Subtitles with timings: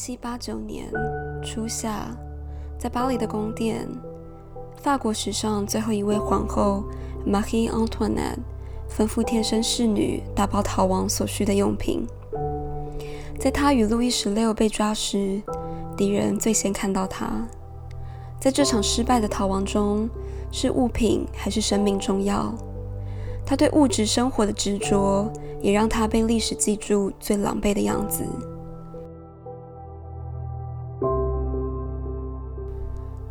[0.00, 0.86] 七八九年
[1.42, 2.16] 初夏，
[2.78, 3.84] 在巴黎的宫殿，
[4.80, 6.84] 法国史上最后一位皇后
[7.26, 8.38] Marie Antoinette
[8.88, 12.06] 吩咐贴身侍女打包逃亡所需的用品。
[13.40, 15.42] 在她与路易十六被抓时，
[15.96, 17.48] 敌人最先看到她。
[18.38, 20.08] 在这场失败的逃亡中，
[20.52, 22.54] 是物品还是生命重要？
[23.44, 25.28] 他对物质生活的执着，
[25.60, 28.24] 也让他被历史记住最狼狈的样子。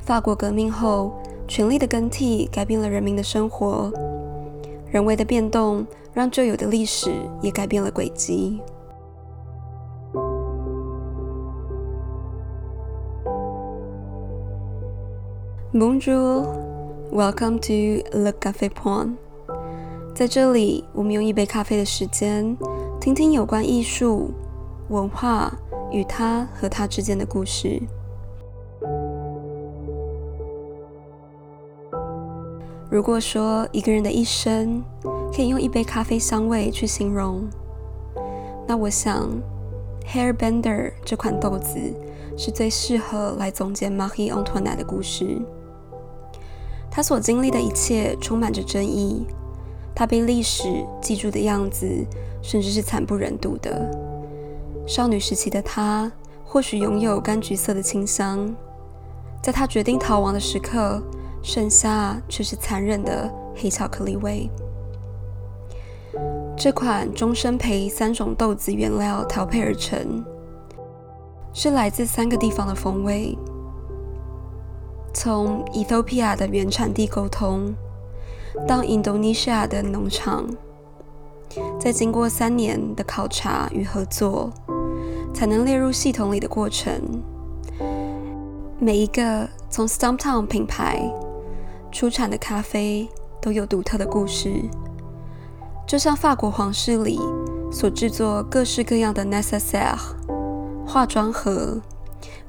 [0.08, 1.12] 法国革命后，
[1.50, 3.92] 权力的更替改变了人民的生活，
[4.90, 7.12] 人为的变动让旧有的历史
[7.42, 8.62] 也改变了轨迹。
[15.74, 16.46] Bonjour,
[17.12, 19.16] welcome to Le Café Point。
[20.16, 22.56] 在这里，我们用一杯咖啡的时间，
[23.02, 24.32] 听听有关艺术、
[24.88, 25.52] 文化
[25.92, 27.82] 与它和它之间的故事。
[32.98, 34.84] 如果说一个人的一生
[35.32, 37.48] 可以用一杯咖啡香味去形容，
[38.66, 39.30] 那我想
[40.12, 41.78] ，Hairbender 这款豆子
[42.36, 45.40] 是最适合来总结 Marie Antoinette 的故事。
[46.90, 49.28] 他所经历的一切充满着争议，
[49.94, 51.86] 他被历史记住的样子，
[52.42, 53.92] 甚至是惨不忍睹的。
[54.88, 56.12] 少女时期的她，
[56.44, 58.56] 或许拥有柑橘色的清香，
[59.44, 61.00] 在她决定逃亡的时刻，
[61.48, 64.50] 剩下却是残忍的黑巧克力味。
[66.58, 70.26] 这款终身培三种豆子原料调配而成，
[71.54, 73.38] 是来自三个地方的风味。
[75.14, 77.74] 从 Ethiopia 的原产地沟通，
[78.68, 80.46] 到 Indonesia 的农场，
[81.80, 84.52] 在经过三年的考察与合作，
[85.34, 86.92] 才能列入系统里的过程。
[88.80, 91.10] 每一个从 Stumptown 品牌
[91.92, 93.10] 出产的咖啡
[93.42, 94.52] 都有独特的故事，
[95.88, 97.20] 就像法国皇室里
[97.72, 99.98] 所制作各式各样的 necessaire
[100.86, 101.82] 化妆盒、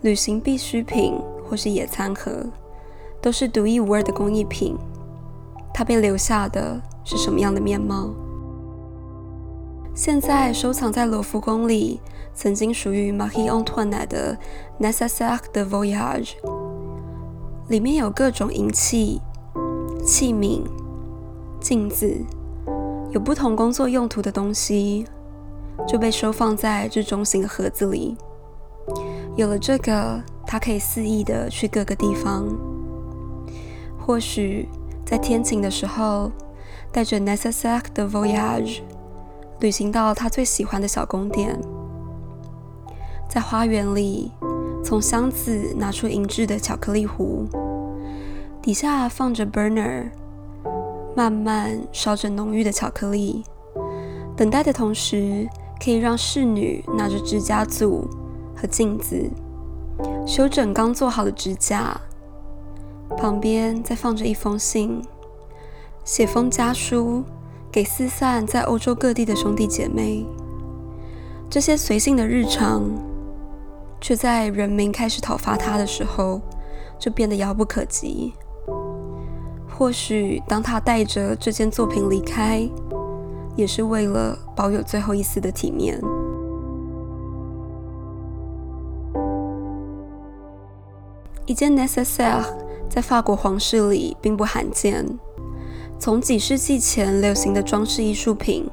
[0.03, 1.19] 旅行必需品。
[1.51, 2.45] 或是野餐盒，
[3.23, 4.77] 都是独一无二的工艺品。
[5.73, 8.11] 它被留下的是什么样的面貌？
[9.95, 12.03] 现在收藏在罗浮宫里，
[12.35, 14.37] 曾经属于 Marie Antoinette 的
[14.79, 16.33] Necessaire de Voyage，
[17.69, 19.23] 里面有各种银器、
[20.09, 20.63] 器皿、
[21.61, 22.11] 镜子，
[23.11, 25.07] 有不同工作用途的东西，
[25.87, 28.17] 就被收放在这中型的盒子里。
[29.37, 30.19] 有了这个。
[30.51, 32.47] 他可以肆意的去各个地方，
[34.01, 34.67] 或许
[35.05, 36.33] 在天晴的时候，
[36.91, 38.81] 带着 Necessaire de Voyage
[39.61, 41.61] 旅行到他最喜欢的小宫殿，
[43.29, 44.33] 在花园里
[44.83, 47.45] 从箱子拿出银质的巧克力壶，
[48.69, 50.11] 底下放着 burner，
[51.17, 53.43] 慢慢烧着浓郁的巧克力，
[54.37, 55.49] 等待的同时
[55.83, 58.07] 可以让侍女拿着指甲组
[58.55, 59.27] 和镜子。
[60.27, 61.99] 修整刚做好的指甲，
[63.17, 65.03] 旁边再放着一封信，
[66.05, 67.25] 写封家书
[67.73, 70.27] 给四散在欧洲各地的兄弟姐妹。
[71.49, 72.85] 这些随性的日常，
[73.99, 76.43] 却在人民开始讨伐他的时候，
[76.99, 78.35] 就变得遥不可及。
[79.79, 82.69] 或许当他带着这件作品离开，
[83.55, 86.01] 也是为了保有最后一丝的体面。
[91.47, 92.43] 一件 necessaire
[92.91, 95.07] 在法国皇室里并不罕见。
[95.97, 98.69] 从几世纪前流行的装饰艺术品，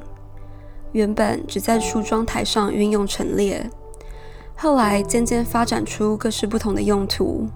[0.91, 3.69] 原本只在梳妆台上运用陈列，
[4.55, 7.47] 后来渐渐发展出各式不同的用途。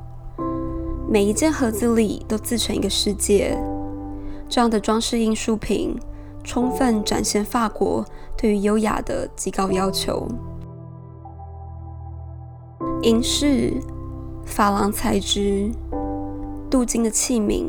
[1.11, 3.57] 每一件盒子里都自成一个世界。
[4.47, 5.97] 这样的装饰艺术品，
[6.43, 8.05] 充分展现法国
[8.37, 10.27] 对于优雅的极高要求。
[13.01, 13.73] 银饰。
[14.45, 15.69] 珐琅材质、
[16.71, 17.67] 镀金的器皿，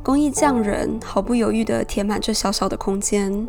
[0.00, 3.44] 工艺匠人毫不犹豫地填满这小小的空间。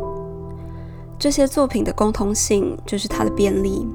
[1.20, 3.88] 这些作品的共通性就是它的便利，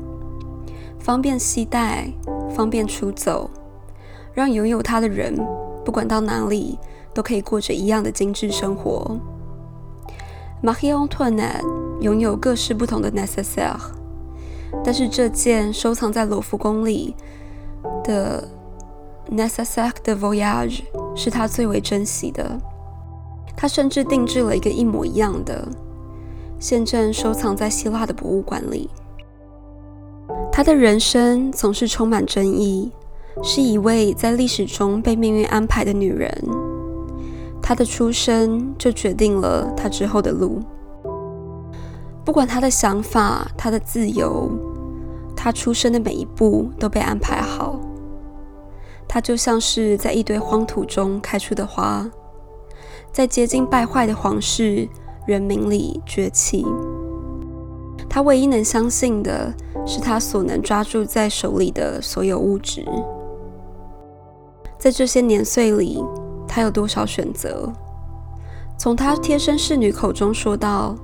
[1.01, 2.13] 方便携带，
[2.55, 3.51] 方便出走，
[4.39, 5.35] 让拥有它的人
[5.85, 6.79] 不管到哪里
[7.13, 9.19] 都可以过着一样的精致生活。
[10.63, 11.65] Marie Antoinette
[12.01, 13.75] 拥有各式不同的 necessaire，
[14.85, 17.17] 但是这件收藏在罗浮宫里。
[18.05, 18.47] 的
[19.29, 20.83] Necessaire de Voyage
[21.17, 22.61] 是他最为珍惜的，
[23.57, 25.67] 他甚至定制了一个一模一样的，
[26.61, 28.89] 现正收藏在希腊的博物馆里。
[30.51, 32.91] 她的人生总是充满争议，
[33.43, 36.31] 是一位在历史中被命运安排的女人。
[37.63, 40.61] 她的出生就决定了她之后的路。
[42.25, 44.51] 不管她的想法，她的自由，
[45.37, 47.79] 她出生的每一步都被安排好。
[49.07, 52.07] 她就像是在一堆荒土中开出的花，
[53.13, 54.89] 在接近败坏的皇室
[55.27, 56.67] 人民里崛起。
[58.09, 59.55] 她唯一能相信的
[59.87, 62.85] 是，她所能抓住在手里的所有物质。
[64.79, 66.03] 在这些年岁里，
[66.47, 67.73] 她有多少选择？
[68.79, 70.95] 从她贴身侍女口中说到，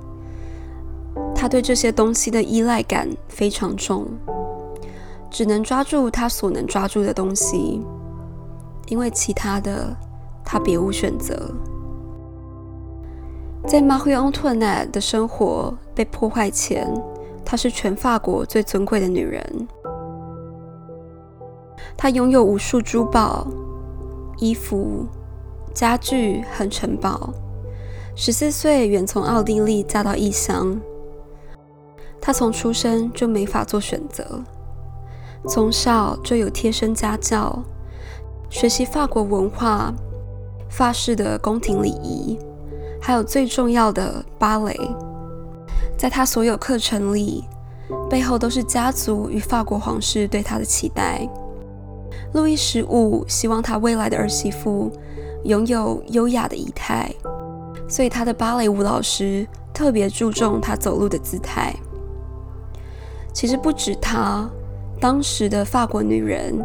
[1.35, 4.07] 她对这些东西的依赖感非常重，
[5.29, 7.81] 只能抓住她所能抓住的东西。
[8.87, 9.93] 因为其他的，
[10.45, 11.51] 她别无选择。
[13.67, 16.87] 在马奎昂特奈的生活被破坏前，
[17.43, 19.67] 她是全法国最尊贵的女人。
[21.97, 23.47] 他拥有无数珠宝、
[24.37, 25.05] 衣服、
[25.73, 27.33] 家具和城堡。
[28.15, 30.79] 十四岁远从奥地利嫁到异乡。
[32.21, 34.41] 他从出生就没法做选择，
[35.47, 37.63] 从小就有贴身家教。
[38.49, 39.93] 学习法国文化、
[40.69, 42.37] 法式的宫廷礼仪，
[43.01, 44.75] 还有最重要的芭蕾，
[45.97, 47.43] 在他所有课程里，
[48.09, 51.27] 背后都是家族与法国皇室对他的期待。
[52.35, 54.91] 路易十五希望他未来的儿媳妇
[55.45, 57.09] 拥有优雅的仪态，
[57.87, 61.73] 所以他的芭蕾舞老师特别注重她走路的姿态。
[63.33, 64.49] 其实不止她，
[64.99, 66.63] 当时的法国女人。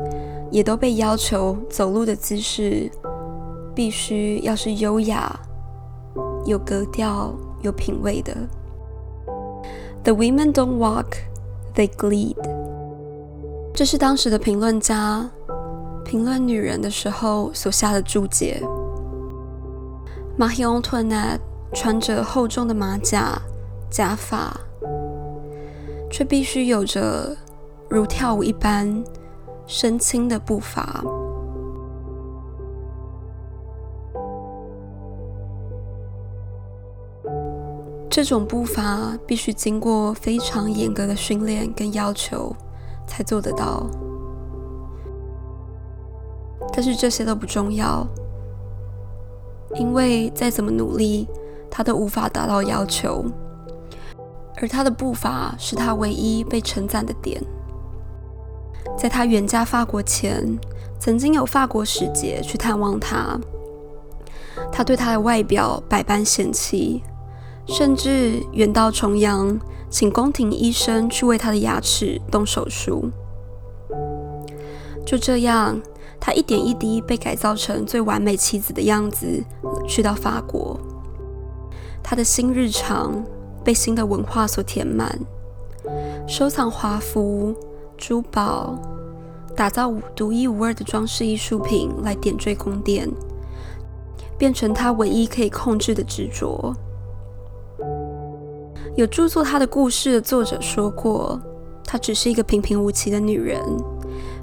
[0.52, 2.90] 也都被要求走路的姿势
[3.72, 5.38] 必须要是优雅、
[6.44, 7.32] 有格调、
[7.62, 8.36] 有品味的。
[10.02, 11.18] The women don't walk,
[11.76, 12.34] they glide。
[13.72, 15.30] 这是当时的评论家
[16.10, 18.60] 评论女人的时候所下的注解。
[20.36, 21.38] 马希昂托奈
[21.72, 23.40] 穿着厚重的马甲、
[23.88, 24.52] 假发，
[26.10, 27.36] 却必须有着
[27.88, 29.00] 如跳舞一般。
[29.68, 31.04] 深轻的步伐，
[38.08, 42.52] 这种步伐必须经过非常严格的训练跟要求
[43.06, 43.88] 才做得到。
[46.72, 48.06] 但是这些都不重要，
[49.74, 51.26] 因为再怎么努力，
[51.70, 53.24] 他都无法达到要求，
[54.56, 57.42] 而他的步伐是他唯一被称赞的点。
[58.96, 60.58] 在他远嫁法国前，
[60.98, 63.38] 曾经有法国使节去探望他。
[64.70, 67.02] 他对他的外表百般嫌弃，
[67.66, 69.58] 甚至远到重阳，
[69.88, 73.10] 请宫廷医生去为他的牙齿动手术。
[75.06, 75.80] 就这样，
[76.20, 79.42] 他一点一滴被改造成最完美妻子的样子，
[79.88, 80.78] 去到法国。
[82.02, 83.24] 他的新日常
[83.64, 85.18] 被新的文化所填满，
[86.28, 87.54] 收藏华服。
[88.02, 88.78] 珠宝，
[89.54, 93.06] 打造独一无二的装饰艺术品来点缀宫殿，
[94.38, 96.74] 变成他唯一可以控制的执着。
[98.96, 101.38] 有著作他的故事的作者说过，
[101.84, 103.60] 她只是一个平平无奇的女人，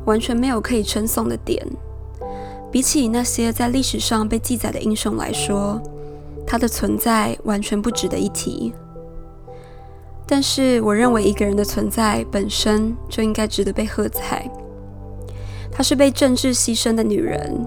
[0.07, 1.65] 完全没有可以称颂的点。
[2.71, 5.81] 比起那些在历史上被记载的英雄来说，
[6.45, 8.73] 她的存在完全不值得一提。
[10.25, 14.49] 但是，我认为一个人的存在本身就应该值得被喝彩。
[15.71, 17.65] 她是被政治牺牲的女人，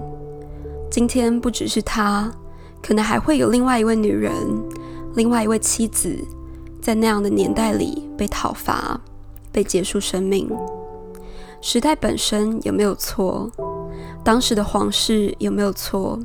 [0.91, 2.31] 今天不只是她，
[2.83, 4.31] 可能还会有另外一位女人，
[5.15, 6.15] 另外一位妻子，
[6.79, 9.01] 在那样的年代里被讨伐，
[9.51, 10.47] 被结束生命。
[11.61, 13.49] 时代本身有没有错？
[14.23, 16.19] 当时的皇室有没有错？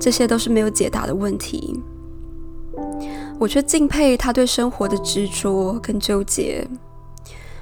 [0.00, 1.78] 这些都是没有解答的问题。
[3.38, 6.66] 我却敬佩他对生活的执着跟纠结。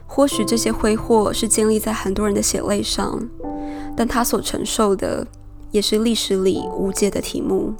[0.06, 3.28] 或许这些挥霍是建立在很多人的血泪上，
[3.96, 5.26] 但他所承受的
[5.72, 7.74] 也是历史里无解的题目。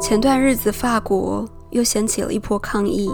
[0.00, 3.10] 前段日子，法国又掀起了一波抗议，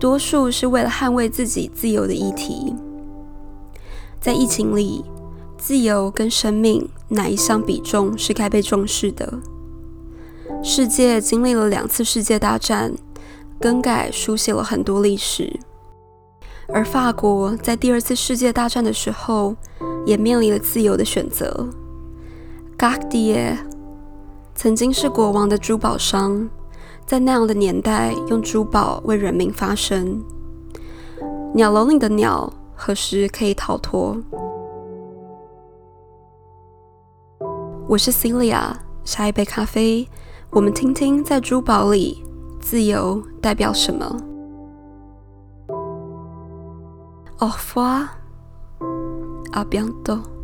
[0.00, 2.74] 多数是为了捍卫自己自由的议题。
[4.20, 5.04] 在疫情里，
[5.56, 9.40] 自由跟生命哪一项比重是该被重视的？
[10.62, 12.92] 世界经历了两次世界大战，
[13.60, 15.60] 更改书写了很多历史，
[16.68, 19.54] 而法国在第二次世界大战的时候，
[20.04, 21.68] 也面临了自由的选择。
[22.76, 23.56] g a r d i e
[24.54, 26.48] 曾经是国王的珠宝商，
[27.06, 30.22] 在那样的年代，用珠宝为人民发声。
[31.54, 34.16] 鸟笼里的鸟何时可以逃脱？
[37.88, 40.08] 我是 Celia，下一杯咖啡，
[40.50, 42.22] 我们听听在珠宝里
[42.60, 44.16] 自由代表什么。
[47.40, 50.37] Au revoir，à bientôt。